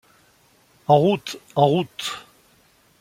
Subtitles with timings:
[0.87, 1.37] En route!
[1.55, 2.25] en route!